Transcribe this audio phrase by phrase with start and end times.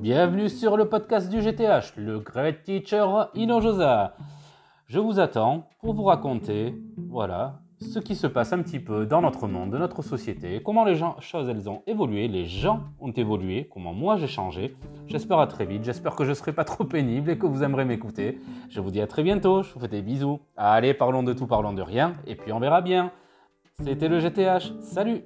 [0.00, 3.04] Bienvenue sur le podcast du GTH, le Great Teacher
[3.34, 4.14] Inojosa.
[4.86, 9.20] Je vous attends pour vous raconter, voilà, ce qui se passe un petit peu dans
[9.20, 13.68] notre monde, de notre société, comment les choses elles ont évolué, les gens ont évolué,
[13.72, 14.76] comment moi j'ai changé.
[15.08, 17.64] J'espère à très vite, j'espère que je ne serai pas trop pénible et que vous
[17.64, 18.38] aimerez m'écouter.
[18.70, 20.38] Je vous dis à très bientôt, je vous fais des bisous.
[20.56, 23.10] Allez, parlons de tout, parlons de rien, et puis on verra bien.
[23.82, 25.24] C'était le GTH, salut